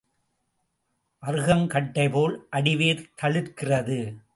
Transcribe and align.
அறுகங் 1.23 1.67
கட்டைபோல் 1.67 2.35
அடிவேர் 2.51 3.03
தளிர்க்கிறது. 3.21 4.21